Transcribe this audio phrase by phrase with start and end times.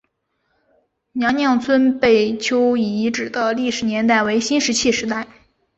[1.11, 5.27] 娘娘村贝丘遗址的历史年代为新石器时代。